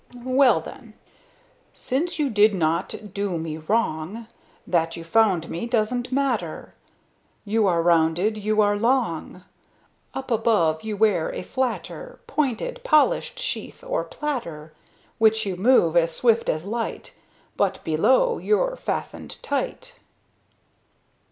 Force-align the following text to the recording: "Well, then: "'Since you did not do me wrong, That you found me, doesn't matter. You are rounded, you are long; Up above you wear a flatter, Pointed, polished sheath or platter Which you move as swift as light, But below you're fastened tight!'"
"Well, 0.23 0.61
then: 0.61 0.95
"'Since 1.75 2.17
you 2.17 2.31
did 2.31 2.55
not 2.55 3.13
do 3.13 3.37
me 3.37 3.57
wrong, 3.57 4.25
That 4.65 4.97
you 4.97 5.03
found 5.03 5.47
me, 5.47 5.67
doesn't 5.67 6.11
matter. 6.11 6.73
You 7.45 7.67
are 7.67 7.83
rounded, 7.83 8.35
you 8.35 8.61
are 8.61 8.75
long; 8.75 9.43
Up 10.15 10.31
above 10.31 10.81
you 10.81 10.97
wear 10.97 11.31
a 11.31 11.43
flatter, 11.43 12.19
Pointed, 12.25 12.81
polished 12.83 13.37
sheath 13.37 13.83
or 13.83 14.03
platter 14.03 14.73
Which 15.19 15.45
you 15.45 15.55
move 15.55 15.95
as 15.95 16.15
swift 16.15 16.49
as 16.49 16.65
light, 16.65 17.13
But 17.55 17.79
below 17.83 18.39
you're 18.39 18.75
fastened 18.75 19.37
tight!'" 19.43 19.93